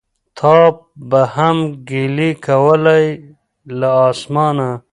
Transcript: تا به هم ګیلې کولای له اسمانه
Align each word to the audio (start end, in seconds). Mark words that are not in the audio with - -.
تا 0.37 0.53
به 1.09 1.21
هم 1.35 1.57
ګیلې 1.89 2.29
کولای 2.47 3.05
له 3.79 3.89
اسمانه 4.11 4.69